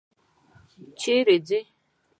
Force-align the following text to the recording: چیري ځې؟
چیري 0.99 1.37
ځې؟ 1.47 1.59